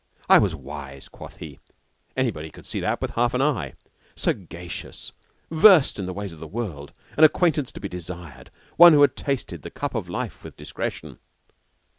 [0.27, 1.59] I was wise, quoth he
[2.17, 3.75] anybody could see that with half an eye;
[4.15, 5.11] sagacious,
[5.51, 9.15] versed in the ways of the world, an acquaintance to be desired; one who had
[9.15, 11.19] tasted the cup of life with discretion.